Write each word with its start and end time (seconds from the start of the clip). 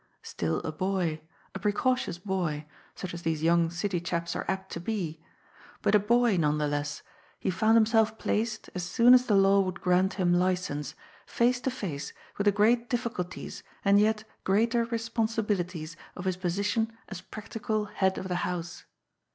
Still 0.23 0.61
a 0.61 0.71
boy, 0.71 1.21
a 1.53 1.59
precocious 1.59 2.17
boy, 2.17 2.65
such 2.95 3.13
as 3.13 3.21
these 3.21 3.43
young 3.43 3.69
city 3.69 3.99
chaps 4.01 4.35
are 4.35 4.45
apt 4.47 4.71
to 4.71 4.79
be, 4.79 5.21
but 5.83 5.93
a 5.93 5.99
boy, 5.99 6.37
nonetheless, 6.37 7.03
he 7.39 7.51
found 7.51 7.75
himself 7.75 8.17
placed, 8.17 8.67
as 8.73 8.81
soon 8.81 9.13
as 9.13 9.27
the 9.27 9.35
law 9.35 9.59
would 9.59 9.79
grant 9.79 10.15
him 10.15 10.33
license, 10.33 10.95
face 11.27 11.61
to 11.61 11.69
face 11.69 12.13
with 12.39 12.45
the 12.45 12.51
great 12.51 12.89
diflS 12.89 13.13
culties 13.13 13.61
and 13.85 13.99
yet 13.99 14.23
greater 14.43 14.85
responsibilities 14.85 15.95
of 16.15 16.25
his 16.25 16.35
position 16.37 16.91
as 17.09 17.21
practical 17.21 17.85
head 17.85 18.17
of 18.17 18.27
the 18.27 18.37
house. 18.37 18.85